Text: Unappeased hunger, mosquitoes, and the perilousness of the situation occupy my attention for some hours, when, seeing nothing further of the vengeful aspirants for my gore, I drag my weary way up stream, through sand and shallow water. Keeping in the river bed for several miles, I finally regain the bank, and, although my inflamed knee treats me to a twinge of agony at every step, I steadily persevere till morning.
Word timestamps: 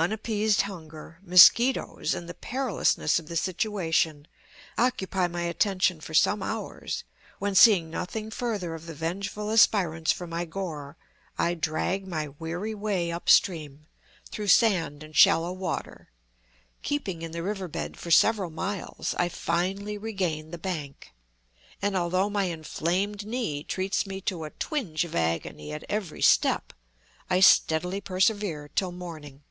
Unappeased 0.00 0.62
hunger, 0.62 1.18
mosquitoes, 1.24 2.14
and 2.14 2.28
the 2.28 2.34
perilousness 2.34 3.18
of 3.18 3.26
the 3.26 3.34
situation 3.34 4.28
occupy 4.78 5.26
my 5.26 5.42
attention 5.42 6.00
for 6.00 6.14
some 6.14 6.40
hours, 6.40 7.02
when, 7.40 7.52
seeing 7.56 7.90
nothing 7.90 8.30
further 8.30 8.76
of 8.76 8.86
the 8.86 8.94
vengeful 8.94 9.50
aspirants 9.50 10.12
for 10.12 10.24
my 10.28 10.44
gore, 10.44 10.96
I 11.36 11.54
drag 11.54 12.06
my 12.06 12.28
weary 12.28 12.76
way 12.76 13.10
up 13.10 13.28
stream, 13.28 13.88
through 14.30 14.46
sand 14.46 15.02
and 15.02 15.16
shallow 15.16 15.50
water. 15.52 16.10
Keeping 16.84 17.22
in 17.22 17.32
the 17.32 17.42
river 17.42 17.66
bed 17.66 17.96
for 17.96 18.12
several 18.12 18.50
miles, 18.50 19.16
I 19.18 19.28
finally 19.28 19.98
regain 19.98 20.52
the 20.52 20.58
bank, 20.58 21.12
and, 21.82 21.96
although 21.96 22.30
my 22.30 22.44
inflamed 22.44 23.26
knee 23.26 23.64
treats 23.64 24.06
me 24.06 24.20
to 24.20 24.44
a 24.44 24.50
twinge 24.50 25.02
of 25.04 25.16
agony 25.16 25.72
at 25.72 25.82
every 25.88 26.22
step, 26.22 26.72
I 27.28 27.40
steadily 27.40 28.00
persevere 28.00 28.70
till 28.76 28.92
morning. 28.92 29.42